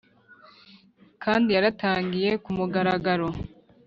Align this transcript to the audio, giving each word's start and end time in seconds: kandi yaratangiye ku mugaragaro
kandi 1.23 1.47
yaratangiye 1.55 2.31
ku 2.43 2.49
mugaragaro 2.57 3.27